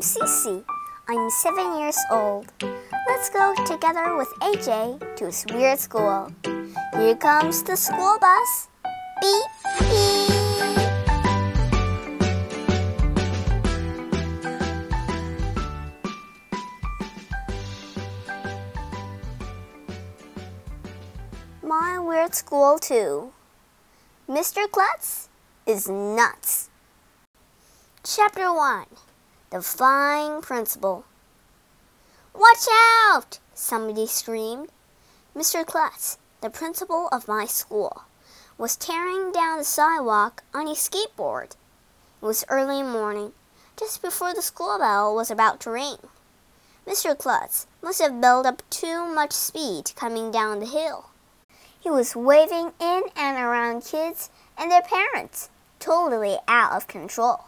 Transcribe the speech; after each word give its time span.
I'm 0.00 0.06
Cece. 0.06 0.64
I'm 1.10 1.28
seven 1.28 1.78
years 1.78 1.98
old. 2.10 2.50
Let's 3.06 3.28
go 3.28 3.54
together 3.66 4.16
with 4.16 4.28
AJ 4.40 5.16
to 5.16 5.26
his 5.26 5.44
weird 5.52 5.78
school. 5.78 6.32
Here 6.94 7.16
comes 7.16 7.62
the 7.62 7.76
school 7.76 8.16
bus. 8.18 8.68
Beep, 9.20 9.44
beep. 9.78 10.30
My 21.62 21.98
weird 21.98 22.34
school, 22.34 22.78
too. 22.78 23.32
Mr. 24.26 24.64
Klutz 24.70 25.28
is 25.66 25.90
nuts. 25.90 26.70
Chapter 28.02 28.50
1 28.50 28.86
The 29.50 29.62
Flying 29.62 30.42
Principal. 30.42 31.04
Watch 32.32 32.68
out! 32.70 33.40
Somebody 33.52 34.06
screamed. 34.06 34.68
Mr. 35.36 35.66
Klutz, 35.66 36.18
the 36.40 36.50
principal 36.50 37.08
of 37.10 37.26
my 37.26 37.46
school, 37.46 38.02
was 38.56 38.76
tearing 38.76 39.32
down 39.32 39.58
the 39.58 39.64
sidewalk 39.64 40.44
on 40.54 40.68
a 40.68 40.74
skateboard. 40.74 41.56
It 42.22 42.26
was 42.26 42.44
early 42.48 42.84
morning, 42.84 43.32
just 43.76 44.00
before 44.00 44.32
the 44.32 44.40
school 44.40 44.78
bell 44.78 45.16
was 45.16 45.32
about 45.32 45.58
to 45.62 45.72
ring. 45.72 45.98
Mr. 46.86 47.18
Klutz 47.18 47.66
must 47.82 48.00
have 48.00 48.20
built 48.20 48.46
up 48.46 48.62
too 48.70 49.04
much 49.04 49.32
speed 49.32 49.90
coming 49.96 50.30
down 50.30 50.60
the 50.60 50.66
hill. 50.66 51.06
He 51.80 51.90
was 51.90 52.14
waving 52.14 52.70
in 52.78 53.02
and 53.16 53.36
around 53.36 53.82
kids 53.82 54.30
and 54.56 54.70
their 54.70 54.82
parents, 54.82 55.48
totally 55.80 56.38
out 56.46 56.70
of 56.70 56.86
control. 56.86 57.46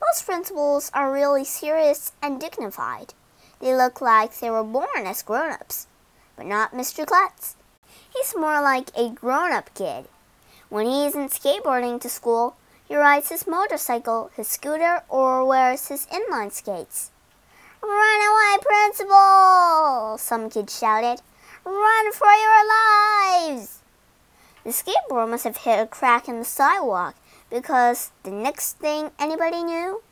Most 0.00 0.26
principals 0.26 0.90
are 0.94 1.12
really 1.12 1.44
serious 1.44 2.12
and 2.22 2.40
dignified. 2.40 3.14
They 3.60 3.74
look 3.74 4.00
like 4.00 4.38
they 4.38 4.50
were 4.50 4.64
born 4.64 5.06
as 5.06 5.22
grown 5.22 5.52
ups. 5.52 5.86
But 6.36 6.46
not 6.46 6.72
Mr. 6.72 7.06
Klutz. 7.06 7.56
He's 8.14 8.36
more 8.36 8.60
like 8.60 8.90
a 8.96 9.10
grown 9.10 9.52
up 9.52 9.72
kid. 9.74 10.06
When 10.68 10.86
he 10.86 11.06
isn't 11.06 11.30
skateboarding 11.30 12.00
to 12.00 12.08
school, 12.08 12.56
he 12.88 12.96
rides 12.96 13.30
his 13.30 13.46
motorcycle, 13.46 14.30
his 14.36 14.48
scooter, 14.48 15.02
or 15.08 15.44
wears 15.44 15.88
his 15.88 16.06
inline 16.06 16.52
skates. 16.52 17.10
Run 17.82 18.20
away, 18.20 18.58
principal! 18.62 20.18
Some 20.18 20.50
kids 20.50 20.78
shouted. 20.78 21.22
Run 21.64 22.12
for 22.12 22.32
your 22.32 22.68
lives! 22.68 23.80
The 24.64 24.70
skateboard 24.70 25.30
must 25.30 25.44
have 25.44 25.58
hit 25.58 25.80
a 25.80 25.86
crack 25.86 26.28
in 26.28 26.38
the 26.38 26.44
sidewalk 26.44 27.14
because 27.50 28.10
the 28.22 28.30
next 28.30 28.78
thing 28.78 29.10
anybody 29.18 29.62
knew, 29.62 30.02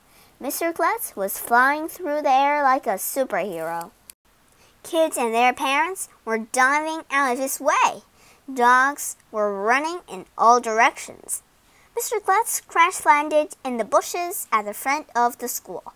Mr. 0.40 0.74
Klutz 0.74 1.16
was 1.16 1.38
flying 1.38 1.88
through 1.88 2.22
the 2.22 2.30
air 2.30 2.62
like 2.62 2.86
a 2.86 2.98
superhero. 2.98 3.90
Kids 4.82 5.16
and 5.16 5.32
their 5.32 5.52
parents 5.52 6.08
were 6.24 6.46
diving 6.52 7.04
out 7.10 7.32
of 7.32 7.38
his 7.38 7.60
way. 7.60 8.02
Dogs 8.52 9.16
were 9.30 9.62
running 9.64 10.00
in 10.06 10.26
all 10.36 10.60
directions. 10.60 11.42
Mr. 11.96 12.22
Klutz 12.22 12.60
crash 12.60 13.06
landed 13.06 13.56
in 13.64 13.78
the 13.78 13.84
bushes 13.84 14.46
at 14.52 14.64
the 14.64 14.74
front 14.74 15.06
of 15.16 15.38
the 15.38 15.48
school. 15.48 15.94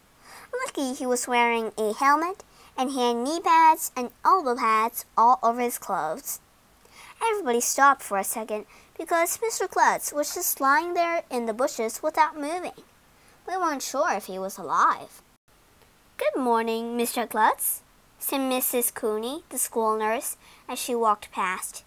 Lucky 0.64 0.94
he 0.94 1.04
was 1.04 1.28
wearing 1.28 1.72
a 1.76 1.92
helmet 1.92 2.44
and 2.76 2.90
he 2.90 3.00
had 3.00 3.16
knee 3.16 3.40
pads 3.40 3.90
and 3.96 4.10
elbow 4.24 4.56
pads 4.56 5.04
all 5.16 5.38
over 5.42 5.60
his 5.60 5.76
clothes. 5.76 6.40
Everybody 7.22 7.60
stopped 7.60 8.02
for 8.02 8.16
a 8.16 8.24
second 8.24 8.64
because 8.98 9.38
Mr. 9.38 9.68
Klutz 9.68 10.12
was 10.12 10.34
just 10.34 10.60
lying 10.60 10.94
there 10.94 11.22
in 11.30 11.46
the 11.46 11.54
bushes 11.54 12.02
without 12.02 12.36
moving. 12.36 12.72
We 13.46 13.56
weren't 13.56 13.82
sure 13.82 14.12
if 14.12 14.26
he 14.26 14.38
was 14.38 14.58
alive. 14.58 15.22
Good 16.16 16.42
morning, 16.42 16.98
Mr. 16.98 17.30
Klutz, 17.30 17.82
said 18.18 18.40
Mrs. 18.40 18.92
Cooney, 18.92 19.44
the 19.50 19.58
school 19.58 19.96
nurse, 19.96 20.36
as 20.68 20.80
she 20.80 20.94
walked 20.94 21.30
past. 21.30 21.84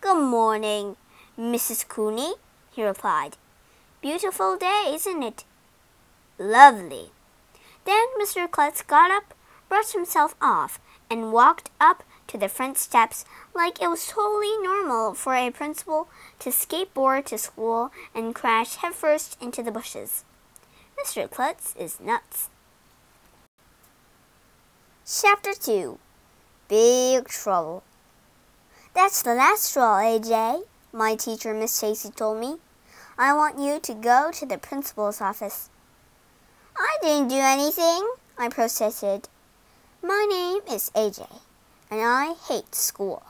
Good 0.00 0.20
morning, 0.20 0.96
Mrs. 1.38 1.86
Cooney, 1.86 2.34
he 2.72 2.84
replied. 2.84 3.36
Beautiful 4.02 4.56
day, 4.56 4.90
isn't 4.92 5.22
it? 5.22 5.44
Lovely. 6.36 7.12
Then 7.84 8.06
Mr. 8.20 8.50
Klutz 8.50 8.82
got 8.82 9.10
up, 9.12 9.34
brushed 9.68 9.92
himself 9.92 10.34
off, 10.40 10.80
and 11.08 11.32
walked 11.32 11.70
up 11.80 12.02
to 12.26 12.38
the 12.38 12.48
front 12.48 12.78
steps 12.78 13.24
like 13.54 13.80
it 13.80 13.88
was 13.88 14.06
totally 14.06 14.56
normal 14.62 15.14
for 15.14 15.34
a 15.34 15.50
principal 15.50 16.08
to 16.38 16.50
skateboard 16.50 17.24
to 17.26 17.38
school 17.38 17.90
and 18.14 18.34
crash 18.34 18.76
headfirst 18.76 19.36
into 19.40 19.62
the 19.62 19.70
bushes. 19.70 20.24
Mr. 20.98 21.30
Klutz 21.30 21.74
is 21.76 22.00
nuts. 22.00 22.48
Chapter 25.06 25.52
2 25.52 25.98
Big 26.68 27.28
Trouble. 27.28 27.82
That's 28.94 29.22
the 29.22 29.34
last 29.34 29.64
straw, 29.64 29.98
AJ, 30.00 30.62
my 30.92 31.16
teacher, 31.16 31.52
Miss 31.52 31.78
Daisy, 31.78 32.10
told 32.10 32.40
me. 32.40 32.56
I 33.18 33.34
want 33.34 33.58
you 33.58 33.78
to 33.80 33.94
go 33.94 34.30
to 34.32 34.46
the 34.46 34.58
principal's 34.58 35.20
office. 35.20 35.68
I 36.76 36.96
didn't 37.02 37.28
do 37.28 37.38
anything, 37.38 38.08
I 38.38 38.48
protested. 38.48 39.28
My 40.02 40.26
name 40.28 40.62
is 40.74 40.90
AJ 40.90 41.28
and 41.90 42.00
I 42.00 42.34
hate 42.48 42.74
school. 42.74 43.22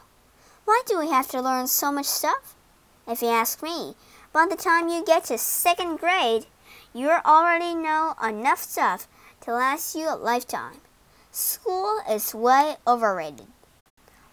Why 0.64 0.82
do 0.86 0.98
we 0.98 1.10
have 1.10 1.28
to 1.28 1.40
learn 1.40 1.66
so 1.66 1.92
much 1.92 2.06
stuff? 2.06 2.54
If 3.06 3.20
you 3.20 3.28
ask 3.28 3.62
me, 3.62 3.94
by 4.32 4.46
the 4.46 4.56
time 4.56 4.88
you 4.88 5.04
get 5.04 5.24
to 5.24 5.38
second 5.38 5.98
grade, 5.98 6.46
you 6.92 7.10
already 7.10 7.74
know 7.74 8.14
enough 8.22 8.62
stuff 8.62 9.06
to 9.42 9.52
last 9.52 9.94
you 9.94 10.08
a 10.08 10.16
lifetime. 10.16 10.80
School 11.30 12.00
is 12.08 12.34
way 12.34 12.76
overrated. 12.86 13.46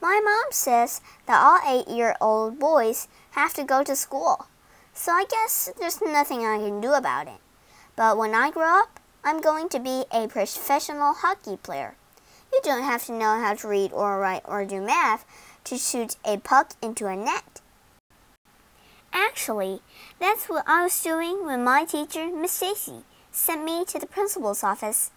My 0.01 0.21
mom 0.23 0.51
says 0.51 1.01
that 1.25 1.41
all 1.43 1.59
eight 1.67 1.87
year 1.87 2.15
old 2.21 2.59
boys 2.59 3.07
have 3.31 3.53
to 3.55 3.63
go 3.63 3.83
to 3.83 3.95
school, 3.95 4.47
so 4.93 5.11
I 5.11 5.25
guess 5.29 5.69
there's 5.79 6.01
nothing 6.01 6.45
I 6.45 6.57
can 6.57 6.81
do 6.81 6.93
about 6.93 7.27
it. 7.27 7.41
But 7.95 8.17
when 8.17 8.33
I 8.33 8.51
grow 8.51 8.81
up, 8.81 8.99
I'm 9.23 9.41
going 9.41 9.69
to 9.69 9.79
be 9.79 10.05
a 10.11 10.27
professional 10.27 11.13
hockey 11.13 11.57
player. 11.57 11.95
You 12.51 12.59
don't 12.63 12.83
have 12.83 13.05
to 13.05 13.13
know 13.13 13.39
how 13.39 13.53
to 13.55 13.67
read 13.67 13.93
or 13.93 14.19
write 14.19 14.43
or 14.45 14.65
do 14.65 14.81
math 14.81 15.25
to 15.63 15.77
shoot 15.77 16.17
a 16.25 16.37
puck 16.37 16.73
into 16.81 17.07
a 17.07 17.15
net. 17.15 17.61
Actually, 19.13 19.79
that's 20.19 20.47
what 20.49 20.63
I 20.67 20.83
was 20.83 21.01
doing 21.01 21.45
when 21.45 21.63
my 21.63 21.85
teacher, 21.85 22.29
Miss 22.29 22.59
Daisy, 22.59 23.03
sent 23.31 23.63
me 23.63 23.85
to 23.85 23.99
the 23.99 24.05
principal's 24.05 24.63
office. 24.63 25.11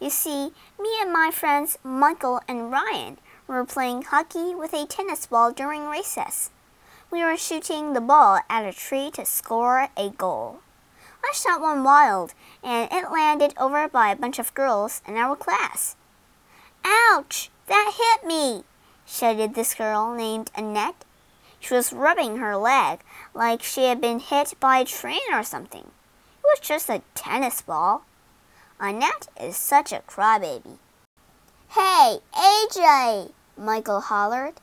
You 0.00 0.10
see, 0.10 0.52
me 0.80 0.90
and 1.00 1.12
my 1.12 1.30
friends 1.32 1.78
Michael 1.84 2.40
and 2.48 2.72
Ryan 2.72 3.18
were 3.46 3.64
playing 3.64 4.02
hockey 4.02 4.54
with 4.54 4.72
a 4.72 4.86
tennis 4.86 5.26
ball 5.26 5.52
during 5.52 5.86
recess. 5.86 6.50
We 7.10 7.22
were 7.22 7.36
shooting 7.36 7.92
the 7.92 8.00
ball 8.00 8.40
at 8.48 8.66
a 8.66 8.72
tree 8.72 9.10
to 9.12 9.24
score 9.24 9.88
a 9.96 10.10
goal. 10.10 10.60
I 11.24 11.32
shot 11.34 11.60
one 11.60 11.84
wild, 11.84 12.34
and 12.64 12.90
it 12.90 13.12
landed 13.12 13.54
over 13.56 13.88
by 13.88 14.10
a 14.10 14.16
bunch 14.16 14.38
of 14.38 14.54
girls 14.54 15.02
in 15.06 15.16
our 15.16 15.36
class. 15.36 15.94
Ouch! 16.84 17.50
That 17.66 17.94
hit 17.96 18.26
me! 18.26 18.64
shouted 19.06 19.54
this 19.54 19.74
girl 19.74 20.14
named 20.14 20.50
Annette. 20.56 21.04
She 21.60 21.74
was 21.74 21.92
rubbing 21.92 22.38
her 22.38 22.56
leg 22.56 23.00
like 23.34 23.62
she 23.62 23.84
had 23.84 24.00
been 24.00 24.18
hit 24.18 24.54
by 24.58 24.78
a 24.78 24.84
train 24.84 25.20
or 25.32 25.44
something. 25.44 25.82
It 25.84 26.44
was 26.44 26.60
just 26.60 26.88
a 26.88 27.02
tennis 27.14 27.62
ball. 27.62 28.04
Annette 28.80 29.28
is 29.40 29.56
such 29.56 29.92
a 29.92 30.02
crybaby. 30.08 30.78
Hey, 31.68 32.18
AJ! 32.34 33.32
Michael 33.56 34.00
hollered. 34.00 34.54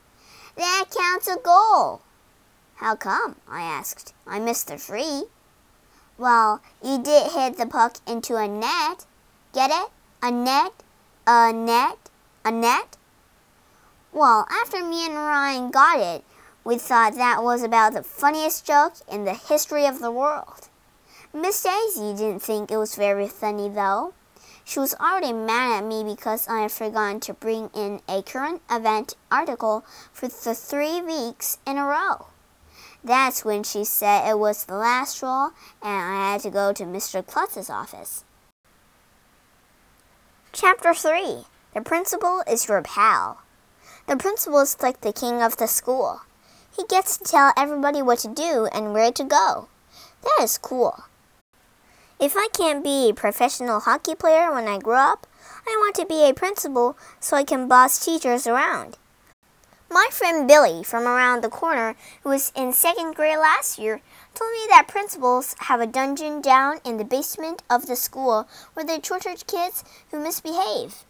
That 0.56 0.84
counts 0.94 1.26
a 1.26 1.36
goal. 1.36 2.02
How 2.76 2.96
come? 2.96 3.36
I 3.48 3.62
asked. 3.62 4.12
I 4.26 4.38
missed 4.38 4.68
the 4.68 4.76
free. 4.76 5.24
Well, 6.18 6.60
you 6.84 7.02
did 7.02 7.32
hit 7.32 7.56
the 7.56 7.64
puck 7.64 7.96
into 8.06 8.36
a 8.36 8.46
net. 8.46 9.06
Get 9.54 9.70
it? 9.70 9.90
A 10.22 10.30
net? 10.30 10.72
A 11.26 11.50
net? 11.50 12.09
A 12.42 12.50
net? 12.50 12.96
Well, 14.12 14.46
after 14.50 14.82
me 14.82 15.04
and 15.04 15.14
Ryan 15.14 15.70
got 15.70 16.00
it, 16.00 16.24
we 16.64 16.78
thought 16.78 17.14
that 17.14 17.42
was 17.42 17.62
about 17.62 17.92
the 17.92 18.02
funniest 18.02 18.64
joke 18.64 18.94
in 19.10 19.24
the 19.24 19.34
history 19.34 19.84
of 19.84 19.98
the 19.98 20.10
world. 20.10 20.68
Miss 21.34 21.62
Daisy 21.62 22.14
didn't 22.14 22.40
think 22.40 22.70
it 22.70 22.78
was 22.78 22.94
very 22.94 23.28
funny, 23.28 23.68
though. 23.68 24.14
She 24.64 24.78
was 24.78 24.94
already 24.94 25.34
mad 25.34 25.82
at 25.82 25.86
me 25.86 26.02
because 26.02 26.48
I 26.48 26.62
had 26.62 26.72
forgotten 26.72 27.20
to 27.20 27.34
bring 27.34 27.68
in 27.74 28.00
a 28.08 28.22
current 28.22 28.62
event 28.70 29.16
article 29.30 29.84
for 30.12 30.28
the 30.28 30.54
three 30.54 31.02
weeks 31.02 31.58
in 31.66 31.76
a 31.76 31.84
row. 31.84 32.26
That's 33.04 33.44
when 33.44 33.64
she 33.64 33.84
said 33.84 34.28
it 34.28 34.38
was 34.38 34.64
the 34.64 34.76
last 34.76 35.16
straw 35.16 35.50
and 35.82 36.14
I 36.14 36.32
had 36.32 36.40
to 36.42 36.50
go 36.50 36.72
to 36.72 36.84
Mr. 36.84 37.24
Klutz's 37.26 37.68
office. 37.68 38.24
Chapter 40.52 40.94
3 40.94 41.44
the 41.74 41.80
principal 41.80 42.42
is 42.48 42.68
your 42.68 42.82
pal. 42.82 43.42
The 44.08 44.16
principal 44.16 44.60
is 44.60 44.76
like 44.82 45.02
the 45.02 45.12
king 45.12 45.40
of 45.40 45.56
the 45.56 45.68
school. 45.68 46.22
He 46.76 46.84
gets 46.84 47.16
to 47.16 47.24
tell 47.24 47.52
everybody 47.56 48.02
what 48.02 48.18
to 48.20 48.28
do 48.28 48.68
and 48.72 48.92
where 48.92 49.12
to 49.12 49.24
go. 49.24 49.68
That 50.22 50.42
is 50.42 50.58
cool. 50.58 51.04
If 52.18 52.34
I 52.36 52.48
can't 52.52 52.82
be 52.82 53.08
a 53.08 53.14
professional 53.14 53.80
hockey 53.80 54.14
player 54.14 54.52
when 54.52 54.66
I 54.68 54.78
grow 54.78 54.98
up, 54.98 55.26
I 55.66 55.76
want 55.80 55.94
to 55.96 56.06
be 56.06 56.28
a 56.28 56.34
principal 56.34 56.96
so 57.20 57.36
I 57.36 57.44
can 57.44 57.68
boss 57.68 58.04
teachers 58.04 58.46
around. 58.46 58.98
My 59.88 60.08
friend 60.12 60.46
Billy 60.46 60.84
from 60.84 61.04
around 61.04 61.42
the 61.42 61.48
corner, 61.48 61.96
who 62.22 62.28
was 62.28 62.52
in 62.54 62.72
second 62.72 63.14
grade 63.14 63.38
last 63.38 63.78
year, 63.78 64.00
told 64.34 64.52
me 64.52 64.66
that 64.68 64.86
principals 64.86 65.56
have 65.60 65.80
a 65.80 65.86
dungeon 65.86 66.40
down 66.40 66.78
in 66.84 66.96
the 66.96 67.04
basement 67.04 67.62
of 67.70 67.86
the 67.86 67.96
school 67.96 68.48
where 68.74 68.84
they 68.84 68.98
torture 68.98 69.34
kids 69.46 69.82
who 70.10 70.22
misbehave. 70.22 71.04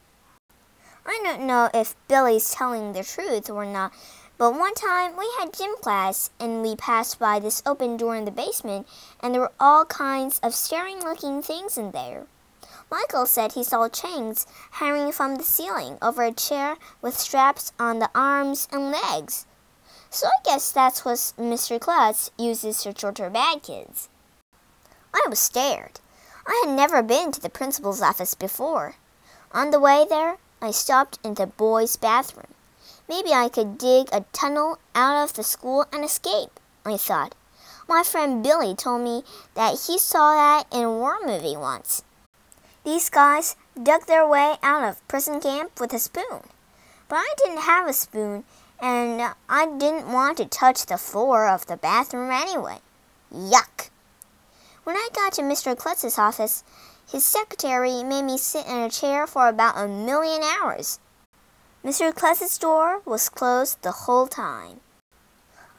I 1.06 1.20
don't 1.24 1.46
know 1.46 1.70
if 1.72 1.94
Billy's 2.08 2.50
telling 2.50 2.92
the 2.92 3.02
truth 3.02 3.48
or 3.48 3.64
not, 3.64 3.92
but 4.38 4.54
one 4.54 4.74
time 4.74 5.16
we 5.16 5.30
had 5.38 5.52
gym 5.52 5.74
class 5.80 6.30
and 6.38 6.62
we 6.62 6.76
passed 6.76 7.18
by 7.18 7.38
this 7.38 7.62
open 7.66 7.96
door 7.96 8.16
in 8.16 8.24
the 8.24 8.30
basement 8.30 8.86
and 9.20 9.34
there 9.34 9.42
were 9.42 9.52
all 9.60 9.84
kinds 9.84 10.40
of 10.42 10.54
staring 10.54 11.00
looking 11.00 11.42
things 11.42 11.76
in 11.76 11.90
there. 11.90 12.26
Michael 12.90 13.26
said 13.26 13.52
he 13.52 13.62
saw 13.62 13.88
chains 13.88 14.46
hanging 14.72 15.12
from 15.12 15.36
the 15.36 15.44
ceiling 15.44 15.96
over 16.02 16.22
a 16.22 16.32
chair 16.32 16.76
with 17.00 17.18
straps 17.18 17.72
on 17.78 17.98
the 17.98 18.10
arms 18.14 18.66
and 18.72 18.90
legs. 18.90 19.46
So 20.10 20.26
I 20.26 20.42
guess 20.44 20.72
that's 20.72 21.04
what 21.04 21.18
Mr. 21.38 21.80
Klutz 21.80 22.32
uses 22.36 22.82
to 22.82 22.92
torture 22.92 23.30
bad 23.30 23.62
kids. 23.62 24.08
I 25.14 25.24
was 25.28 25.38
scared. 25.38 26.00
I 26.46 26.64
had 26.64 26.74
never 26.74 27.02
been 27.02 27.30
to 27.32 27.40
the 27.40 27.48
principal's 27.48 28.02
office 28.02 28.34
before. 28.34 28.96
On 29.52 29.70
the 29.70 29.80
way 29.80 30.04
there, 30.08 30.38
I 30.62 30.72
stopped 30.72 31.18
in 31.24 31.34
the 31.34 31.46
boys' 31.46 31.96
bathroom. 31.96 32.54
Maybe 33.08 33.32
I 33.32 33.48
could 33.48 33.78
dig 33.78 34.08
a 34.12 34.24
tunnel 34.32 34.78
out 34.94 35.24
of 35.24 35.32
the 35.32 35.42
school 35.42 35.86
and 35.92 36.04
escape, 36.04 36.60
I 36.84 36.96
thought. 36.96 37.34
My 37.88 38.02
friend 38.02 38.42
Billy 38.42 38.74
told 38.74 39.02
me 39.02 39.24
that 39.54 39.80
he 39.86 39.98
saw 39.98 40.34
that 40.34 40.66
in 40.70 40.84
a 40.84 40.90
war 40.90 41.18
movie 41.24 41.56
once. 41.56 42.02
These 42.84 43.10
guys 43.10 43.56
dug 43.82 44.06
their 44.06 44.26
way 44.26 44.56
out 44.62 44.84
of 44.84 45.06
prison 45.08 45.40
camp 45.40 45.80
with 45.80 45.92
a 45.92 45.98
spoon. 45.98 46.42
But 47.08 47.16
I 47.16 47.34
didn't 47.38 47.62
have 47.62 47.88
a 47.88 47.92
spoon, 47.92 48.44
and 48.80 49.34
I 49.48 49.66
didn't 49.66 50.12
want 50.12 50.36
to 50.36 50.44
touch 50.44 50.86
the 50.86 50.98
floor 50.98 51.48
of 51.48 51.66
the 51.66 51.76
bathroom 51.76 52.30
anyway. 52.30 52.78
Yuck! 53.34 53.90
When 54.84 54.96
I 54.96 55.08
got 55.14 55.32
to 55.34 55.42
Mr. 55.42 55.76
Klutz's 55.76 56.18
office, 56.18 56.64
his 57.10 57.24
secretary 57.24 58.04
made 58.04 58.22
me 58.22 58.38
sit 58.38 58.66
in 58.66 58.78
a 58.78 58.90
chair 58.90 59.26
for 59.26 59.48
about 59.48 59.76
a 59.76 59.88
million 59.88 60.42
hours. 60.42 61.00
Mr. 61.84 62.14
Klutz's 62.14 62.56
door 62.56 63.02
was 63.04 63.28
closed 63.28 63.82
the 63.82 63.90
whole 63.90 64.28
time. 64.28 64.80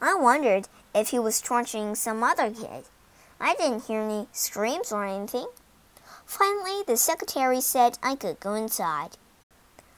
I 0.00 0.14
wondered 0.14 0.68
if 0.94 1.08
he 1.08 1.18
was 1.18 1.40
torturing 1.40 1.94
some 1.94 2.22
other 2.22 2.50
kid. 2.50 2.84
I 3.40 3.54
didn't 3.54 3.84
hear 3.84 4.00
any 4.00 4.28
screams 4.32 4.92
or 4.92 5.06
anything. 5.06 5.46
Finally, 6.26 6.82
the 6.86 6.96
secretary 6.96 7.60
said 7.60 7.98
I 8.02 8.14
could 8.14 8.38
go 8.38 8.54
inside. 8.54 9.16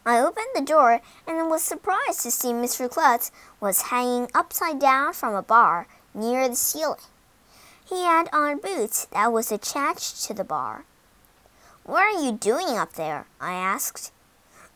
I 0.06 0.20
opened 0.20 0.54
the 0.54 0.60
door 0.60 1.00
and 1.26 1.50
was 1.50 1.62
surprised 1.62 2.20
to 2.20 2.30
see 2.30 2.52
Mr. 2.52 2.88
Klutz 2.88 3.32
was 3.58 3.82
hanging 3.82 4.30
upside 4.34 4.78
down 4.78 5.14
from 5.14 5.34
a 5.34 5.42
bar 5.42 5.88
near 6.12 6.48
the 6.48 6.54
ceiling. 6.54 7.00
He 7.84 8.04
had 8.04 8.28
on 8.32 8.58
boots 8.58 9.06
that 9.06 9.32
was 9.32 9.50
attached 9.50 10.22
to 10.24 10.34
the 10.34 10.44
bar. 10.44 10.84
What 11.84 12.02
are 12.02 12.22
you 12.22 12.32
doing 12.32 12.78
up 12.78 12.94
there? 12.94 13.26
I 13.40 13.52
asked. 13.52 14.10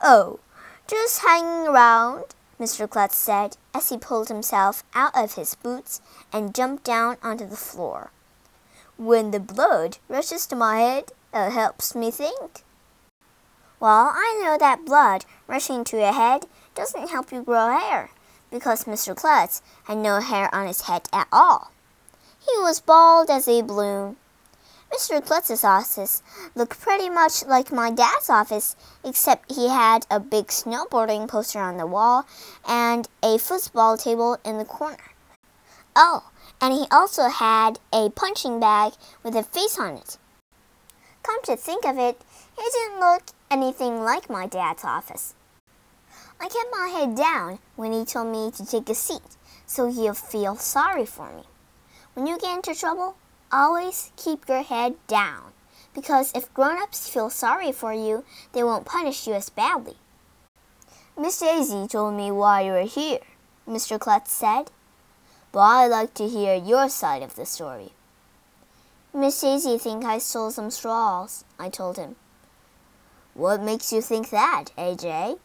Oh, 0.03 0.41
just 0.87 1.23
hanging 1.25 1.67
around, 1.67 2.35
Mr. 2.61 2.89
Klutz 2.89 3.17
said 3.17 3.57
as 3.75 3.89
he 3.89 3.97
pulled 3.97 4.29
himself 4.29 4.85
out 4.95 5.17
of 5.17 5.35
his 5.35 5.55
boots 5.55 6.03
and 6.31 6.55
jumped 6.55 6.85
down 6.85 7.17
onto 7.23 7.47
the 7.47 7.57
floor. 7.57 8.11
When 8.99 9.31
the 9.31 9.41
blood 9.41 9.97
rushes 10.09 10.47
to 10.47 10.57
my 10.57 10.81
head, 10.81 11.13
it 11.33 11.51
helps 11.53 11.95
me 11.95 12.11
think. 12.11 12.63
Well, 13.81 14.13
I 14.15 14.41
know 14.43 14.59
that 14.59 14.85
blood 14.85 15.25
rushing 15.47 15.85
to 15.85 15.97
your 15.97 16.13
head 16.13 16.45
doesn't 16.75 17.09
help 17.09 17.33
you 17.33 17.43
grow 17.43 17.71
hair, 17.79 18.11
because 18.51 18.85
Mr. 18.85 19.17
Klutz 19.17 19.63
had 19.85 19.97
no 19.97 20.21
hair 20.21 20.55
on 20.55 20.67
his 20.67 20.83
head 20.83 21.09
at 21.13 21.29
all. 21.33 21.71
He 22.39 22.61
was 22.61 22.81
bald 22.81 23.31
as 23.31 23.49
a 23.49 23.63
balloon. 23.63 24.17
Mr. 24.93 25.25
Klutz's 25.25 25.65
office 25.65 26.23
looked 26.55 26.81
pretty 26.81 27.11
much 27.11 27.45
like 27.45 27.71
my 27.71 27.91
dad's 27.91 28.31
office, 28.31 28.75
except 29.05 29.53
he 29.53 29.69
had 29.69 30.07
a 30.11 30.19
big 30.19 30.47
snowboarding 30.47 31.29
poster 31.29 31.61
on 31.61 31.77
the 31.77 31.87
wall 31.87 32.27
and 32.67 33.07
a 33.23 33.37
foosball 33.37 34.03
table 34.03 34.39
in 34.45 34.59
the 34.59 34.65
corner. 34.65 35.13
Oh, 35.95 36.31
and 36.61 36.73
he 36.73 36.87
also 36.91 37.29
had 37.29 37.79
a 37.93 38.11
punching 38.11 38.61
bag 38.61 38.93
with 39.23 39.37
a 39.37 39.43
face 39.43 39.79
on 39.79 39.95
it. 39.95 40.19
Come 41.23 41.43
to 41.43 41.57
think 41.57 41.85
of 41.85 41.99
it, 41.99 42.21
it 42.57 42.73
didn't 42.73 43.01
look 43.01 43.23
anything 43.51 44.03
like 44.03 44.31
my 44.31 44.47
dad's 44.47 44.85
office. 44.85 45.35
I 46.41 46.49
kept 46.49 46.71
my 46.71 46.89
head 46.89 47.17
down 47.17 47.59
when 47.77 47.93
he 47.93 48.05
told 48.05 48.29
me 48.29 48.51
to 48.53 48.65
take 48.65 48.89
a 48.89 48.95
seat 48.95 49.37
so 49.69 49.91
he'll 49.91 50.15
feel 50.15 50.57
sorry 50.57 51.05
for 51.05 51.31
me. 51.31 51.43
When 52.15 52.27
you 52.27 52.39
get 52.39 52.57
into 52.57 52.75
trouble, 52.75 53.17
always 53.53 54.13
keep 54.17 54.49
your 54.49 54.63
head 54.63 54.95
down 55.07 55.53
because 55.95 56.33
if 56.35 56.53
grown 56.55 56.81
ups 56.81 57.09
feel 57.09 57.31
sorry 57.31 57.73
for 57.73 57.93
you, 57.93 58.25
they 58.53 58.63
won't 58.63 58.85
punish 58.87 59.27
you 59.27 59.35
as 59.35 59.51
badly. 59.51 59.97
Miss 61.19 61.41
Daisy 61.41 61.89
told 61.89 62.15
me 62.15 62.31
why 62.31 62.63
you 62.63 62.73
were 62.73 62.83
here, 62.83 63.19
Mr. 63.69 63.99
Klutz 63.99 64.31
said, 64.31 64.71
but 65.51 65.61
I'd 65.61 65.87
like 65.89 66.15
to 66.15 66.29
hear 66.29 66.55
your 66.55 66.89
side 66.89 67.23
of 67.23 67.35
the 67.35 67.47
story. 67.47 67.91
Miss 69.13 69.41
Daisy 69.41 69.79
think 69.79 70.05
I 70.05 70.19
stole 70.19 70.51
some 70.51 70.71
straws, 70.71 71.45
I 71.59 71.71
told 71.71 71.97
him. 71.97 72.17
What 73.35 73.63
makes 73.63 73.93
you 73.93 74.03
think 74.03 74.31
that, 74.31 74.67
AJ? 74.77 75.39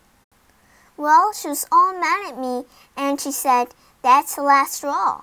Well, 0.98 1.34
she 1.34 1.48
was 1.48 1.66
all 1.72 2.00
mad 2.00 2.34
at 2.34 2.40
me 2.40 2.66
and 2.96 3.20
she 3.20 3.32
said, 3.32 3.70
That's 4.02 4.36
the 4.36 4.44
last 4.44 4.74
straw. 4.74 5.22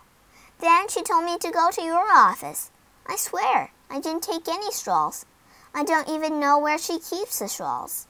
Then 0.60 0.88
she 0.88 1.02
told 1.02 1.24
me 1.24 1.38
to 1.38 1.50
go 1.50 1.70
to 1.70 1.82
your 1.82 2.04
office. 2.12 2.70
I 3.06 3.16
swear, 3.16 3.70
I 3.88 4.00
didn't 4.00 4.22
take 4.22 4.48
any 4.48 4.70
straws. 4.70 5.24
I 5.74 5.84
don't 5.84 6.08
even 6.08 6.40
know 6.40 6.58
where 6.58 6.78
she 6.78 6.98
keeps 6.98 7.38
the 7.38 7.48
straws. 7.48 8.06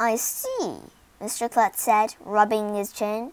I 0.00 0.16
see, 0.16 0.80
Mr. 1.20 1.50
Klutz 1.50 1.82
said, 1.82 2.14
rubbing 2.20 2.74
his 2.74 2.92
chin. 2.92 3.32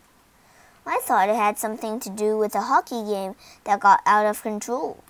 I 0.85 0.99
thought 1.03 1.29
it 1.29 1.35
had 1.35 1.57
something 1.57 1.99
to 2.01 2.09
do 2.09 2.37
with 2.37 2.53
a 2.55 2.61
hockey 2.61 3.03
game 3.03 3.35
that 3.63 3.79
got 3.79 4.01
out 4.05 4.25
of 4.25 4.41
control 4.41 5.03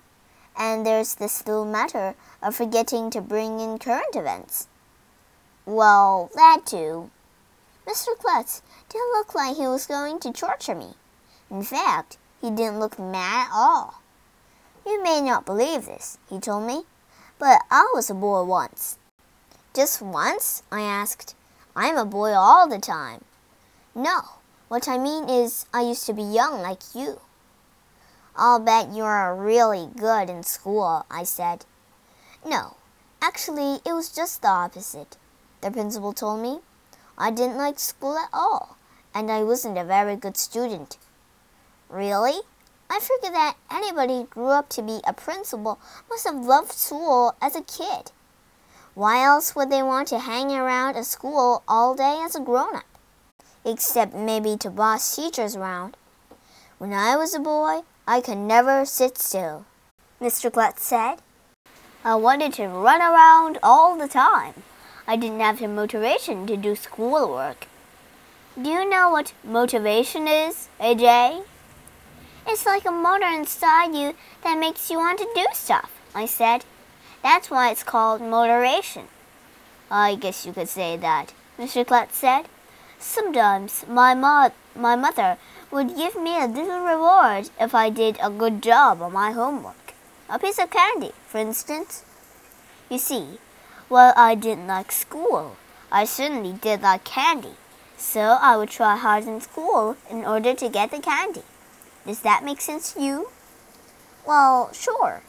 and 0.56 0.86
there's 0.86 1.14
this 1.14 1.46
little 1.46 1.64
matter 1.64 2.14
of 2.42 2.56
forgetting 2.56 3.10
to 3.10 3.20
bring 3.20 3.60
in 3.60 3.78
current 3.78 4.14
events. 4.14 4.68
Well, 5.66 6.30
that 6.34 6.62
too. 6.64 7.10
Mr. 7.86 8.16
Klutz 8.18 8.62
didn't 8.88 9.12
look 9.12 9.34
like 9.34 9.56
he 9.56 9.66
was 9.66 9.86
going 9.86 10.18
to 10.20 10.32
torture 10.32 10.74
me. 10.74 10.94
In 11.50 11.62
fact, 11.62 12.18
he 12.40 12.50
didn't 12.50 12.80
look 12.80 12.98
mad 12.98 13.48
at 13.48 13.52
all. 13.52 14.02
You 14.86 15.02
may 15.02 15.20
not 15.20 15.46
believe 15.46 15.86
this, 15.86 16.18
he 16.30 16.38
told 16.38 16.66
me, 16.66 16.84
but 17.38 17.62
I 17.70 17.90
was 17.94 18.08
a 18.08 18.14
boy 18.14 18.44
once. 18.44 18.98
Just 19.74 20.00
once? 20.00 20.62
I 20.70 20.80
asked. 20.80 21.34
I'm 21.74 21.96
a 21.96 22.04
boy 22.04 22.32
all 22.32 22.68
the 22.68 22.78
time. 22.78 23.24
No, 23.94 24.20
what 24.68 24.88
I 24.88 24.96
mean 24.96 25.28
is 25.28 25.66
I 25.72 25.82
used 25.82 26.06
to 26.06 26.12
be 26.12 26.22
young 26.22 26.62
like 26.62 26.94
you. 26.94 27.20
I'll 28.34 28.58
bet 28.58 28.94
you're 28.94 29.34
really 29.34 29.88
good 29.96 30.28
in 30.28 30.42
school, 30.42 31.06
I 31.10 31.24
said. 31.24 31.64
No, 32.44 32.76
actually, 33.20 33.80
it 33.84 33.92
was 33.92 34.10
just 34.10 34.42
the 34.42 34.48
opposite, 34.48 35.16
the 35.62 35.70
principal 35.70 36.12
told 36.12 36.42
me. 36.42 36.60
I 37.18 37.30
didn't 37.30 37.56
like 37.56 37.78
school 37.78 38.18
at 38.18 38.28
all, 38.32 38.76
and 39.14 39.30
I 39.30 39.42
wasn't 39.42 39.78
a 39.78 39.84
very 39.84 40.16
good 40.16 40.36
student. 40.36 40.98
Really? 41.88 42.40
I 42.88 43.00
figured 43.00 43.34
that 43.34 43.56
anybody 43.70 44.18
who 44.18 44.24
grew 44.24 44.48
up 44.48 44.68
to 44.70 44.82
be 44.82 45.00
a 45.06 45.12
principal 45.12 45.78
must 46.08 46.26
have 46.26 46.44
loved 46.44 46.72
school 46.72 47.34
as 47.40 47.56
a 47.56 47.62
kid. 47.62 48.12
Why 48.94 49.22
else 49.22 49.54
would 49.54 49.70
they 49.70 49.82
want 49.82 50.08
to 50.08 50.20
hang 50.20 50.50
around 50.50 50.96
a 50.96 51.04
school 51.04 51.62
all 51.68 51.94
day 51.94 52.20
as 52.24 52.34
a 52.34 52.40
grown 52.40 52.76
up? 52.76 52.84
Except 53.64 54.14
maybe 54.14 54.56
to 54.58 54.70
boss 54.70 55.16
teachers 55.16 55.54
around. 55.56 55.96
When 56.78 56.92
I 56.92 57.16
was 57.16 57.34
a 57.34 57.40
boy, 57.40 57.80
I 58.06 58.20
could 58.20 58.38
never 58.38 58.84
sit 58.84 59.18
still, 59.18 59.66
Mr. 60.20 60.52
Klutz 60.52 60.84
said. 60.84 61.16
I 62.04 62.14
wanted 62.14 62.52
to 62.54 62.68
run 62.68 63.00
around 63.00 63.58
all 63.62 63.96
the 63.98 64.08
time. 64.08 64.62
I 65.06 65.16
didn't 65.16 65.40
have 65.40 65.58
the 65.58 65.68
motivation 65.68 66.46
to 66.46 66.56
do 66.56 66.74
schoolwork. 66.76 67.66
Do 68.60 68.70
you 68.70 68.88
know 68.88 69.10
what 69.10 69.34
motivation 69.44 70.26
is, 70.28 70.68
AJ? 70.80 71.44
It's 72.48 72.64
like 72.64 72.84
a 72.86 72.92
motor 72.92 73.26
inside 73.26 73.92
you 73.92 74.14
that 74.44 74.58
makes 74.58 74.88
you 74.88 74.98
want 74.98 75.18
to 75.18 75.28
do 75.34 75.44
stuff, 75.52 75.90
I 76.14 76.26
said. 76.26 76.64
That's 77.20 77.50
why 77.50 77.70
it's 77.72 77.82
called 77.82 78.20
motivation. 78.20 79.08
I 79.90 80.14
guess 80.14 80.46
you 80.46 80.52
could 80.52 80.68
say 80.68 80.96
that, 80.96 81.32
Mr. 81.58 81.84
Klutz 81.84 82.16
said. 82.18 82.46
Sometimes 83.00 83.84
my, 83.88 84.14
mo- 84.14 84.52
my 84.76 84.94
mother 84.94 85.38
would 85.72 85.96
give 85.96 86.14
me 86.14 86.40
a 86.40 86.46
little 86.46 86.84
reward 86.84 87.50
if 87.60 87.74
I 87.74 87.90
did 87.90 88.16
a 88.22 88.30
good 88.30 88.62
job 88.62 89.02
on 89.02 89.12
my 89.12 89.32
homework. 89.32 89.94
A 90.28 90.38
piece 90.38 90.60
of 90.60 90.70
candy, 90.70 91.10
for 91.26 91.38
instance. 91.38 92.04
You 92.88 92.98
see, 92.98 93.38
while 93.88 94.12
I 94.16 94.36
didn't 94.36 94.68
like 94.68 94.92
school, 94.92 95.56
I 95.90 96.04
certainly 96.04 96.52
did 96.52 96.82
like 96.82 97.02
candy. 97.02 97.54
So 97.96 98.20
I 98.20 98.56
would 98.56 98.68
try 98.70 98.96
hard 98.96 99.24
in 99.24 99.40
school 99.40 99.96
in 100.08 100.24
order 100.24 100.54
to 100.54 100.68
get 100.68 100.92
the 100.92 101.00
candy. 101.00 101.42
Does 102.06 102.20
that 102.20 102.44
make 102.44 102.60
sense 102.60 102.92
to 102.92 103.02
you? 103.02 103.28
Well, 104.24 104.72
sure. 104.72 105.22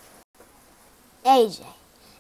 AJ, 1.26 1.66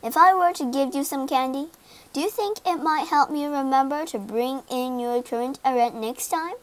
if 0.03 0.17
I 0.17 0.33
were 0.33 0.53
to 0.53 0.71
give 0.71 0.95
you 0.95 1.03
some 1.03 1.27
candy, 1.27 1.67
do 2.11 2.21
you 2.21 2.29
think 2.29 2.57
it 2.65 2.81
might 2.81 3.07
help 3.07 3.29
me 3.29 3.45
remember 3.45 4.05
to 4.07 4.17
bring 4.17 4.63
in 4.69 4.99
your 4.99 5.21
current 5.21 5.59
errant 5.63 5.95
next 5.95 6.29
time? 6.29 6.55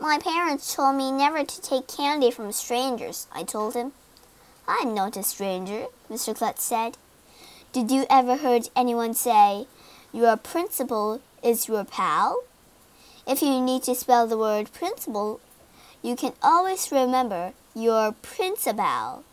My 0.00 0.18
parents 0.18 0.74
told 0.74 0.96
me 0.96 1.12
never 1.12 1.44
to 1.44 1.60
take 1.60 1.88
candy 1.88 2.30
from 2.30 2.52
strangers, 2.52 3.26
I 3.32 3.42
told 3.42 3.74
him. 3.74 3.92
I'm 4.66 4.94
not 4.94 5.16
a 5.16 5.22
stranger, 5.22 5.86
Mr. 6.10 6.34
Klutz 6.34 6.62
said. 6.62 6.96
Did 7.72 7.90
you 7.90 8.06
ever 8.08 8.36
heard 8.36 8.70
anyone 8.74 9.12
say, 9.12 9.66
your 10.12 10.36
principal 10.38 11.20
is 11.42 11.68
your 11.68 11.84
pal? 11.84 12.42
If 13.26 13.42
you 13.42 13.60
need 13.60 13.82
to 13.82 13.94
spell 13.94 14.26
the 14.26 14.38
word 14.38 14.72
principal, 14.72 15.40
you 16.02 16.16
can 16.16 16.32
always 16.42 16.92
remember 16.92 17.52
your 17.74 18.12
principal. 18.22 19.24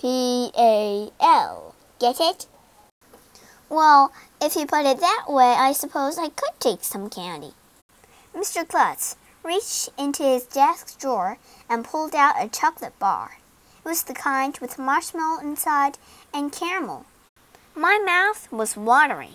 P 0.00 0.50
A 0.56 1.10
L. 1.20 1.74
Get 1.98 2.20
it? 2.20 2.46
Well, 3.68 4.12
if 4.40 4.56
you 4.56 4.66
put 4.66 4.86
it 4.86 5.00
that 5.00 5.26
way, 5.28 5.54
I 5.56 5.72
suppose 5.72 6.18
I 6.18 6.30
could 6.30 6.58
take 6.58 6.82
some 6.82 7.10
candy. 7.10 7.52
Mr. 8.34 8.66
Klutz 8.66 9.16
reached 9.44 9.90
into 9.98 10.22
his 10.22 10.44
desk 10.44 10.98
drawer 10.98 11.38
and 11.68 11.84
pulled 11.84 12.14
out 12.14 12.42
a 12.42 12.48
chocolate 12.48 12.98
bar. 12.98 13.38
It 13.84 13.88
was 13.88 14.02
the 14.02 14.14
kind 14.14 14.58
with 14.58 14.78
marshmallow 14.78 15.40
inside 15.40 15.98
and 16.34 16.52
caramel. 16.52 17.06
My 17.74 17.98
mouth 18.04 18.50
was 18.50 18.76
watering. 18.76 19.34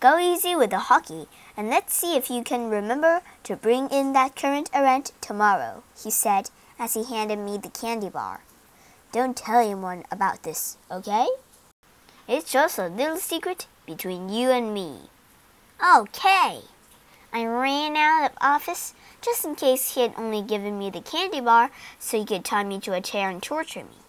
Go 0.00 0.16
easy 0.18 0.56
with 0.56 0.70
the 0.70 0.78
hockey, 0.78 1.28
and 1.58 1.68
let's 1.68 1.92
see 1.92 2.16
if 2.16 2.30
you 2.30 2.42
can 2.42 2.70
remember 2.70 3.20
to 3.44 3.54
bring 3.54 3.90
in 3.90 4.14
that 4.14 4.34
current 4.34 4.70
errant 4.72 5.12
tomorrow, 5.20 5.82
he 6.02 6.10
said 6.10 6.48
as 6.78 6.94
he 6.94 7.04
handed 7.04 7.38
me 7.38 7.58
the 7.58 7.68
candy 7.68 8.08
bar. 8.08 8.40
Don't 9.12 9.36
tell 9.36 9.60
anyone 9.60 10.04
about 10.10 10.42
this, 10.42 10.78
okay? 10.90 11.28
It's 12.26 12.50
just 12.50 12.78
a 12.78 12.86
little 12.88 13.18
secret 13.18 13.66
between 13.84 14.30
you 14.30 14.50
and 14.50 14.72
me. 14.72 15.10
Okay. 15.84 16.60
I 17.32 17.44
ran 17.44 17.94
out 17.94 18.30
of 18.30 18.38
office 18.40 18.94
just 19.20 19.44
in 19.44 19.54
case 19.54 19.94
he 19.94 20.00
had 20.00 20.14
only 20.16 20.40
given 20.40 20.78
me 20.78 20.88
the 20.88 21.02
candy 21.02 21.40
bar 21.40 21.70
so 21.98 22.18
he 22.18 22.24
could 22.24 22.46
tie 22.46 22.64
me 22.64 22.80
to 22.80 22.94
a 22.94 23.02
chair 23.02 23.28
and 23.28 23.42
torture 23.42 23.84
me. 23.84 23.99